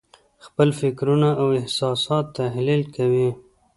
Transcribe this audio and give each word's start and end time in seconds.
خپل 0.45 0.69
فکرونه 0.79 1.29
او 1.41 1.47
احساسات 1.59 2.25
تحلیل 2.37 2.81
کوو. 2.95 3.29